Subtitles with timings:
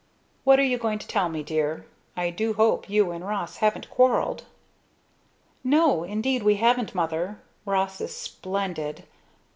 [0.45, 1.85] What are you going to tell me, dear?
[2.17, 4.45] I do hope you and Ross haven't quarrelled."
[5.63, 7.39] "No indeed we haven't, Mother.
[7.67, 9.03] Ross is splendid.